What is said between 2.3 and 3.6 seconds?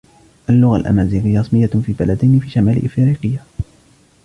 في شمال إفريقيا.